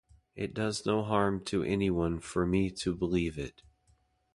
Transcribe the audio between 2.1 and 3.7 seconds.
for me to believe it.